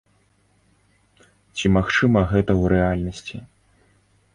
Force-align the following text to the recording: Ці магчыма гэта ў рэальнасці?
Ці 1.57 1.65
магчыма 1.77 2.27
гэта 2.35 2.51
ў 2.61 2.77
рэальнасці? 2.77 3.37